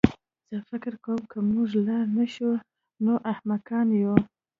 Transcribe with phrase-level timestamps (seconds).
[0.49, 2.51] زه فکر کوم که موږ لاړ نه شو
[3.03, 4.15] نو احمقان یو